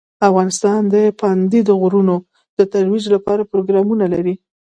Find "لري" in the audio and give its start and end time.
4.13-4.35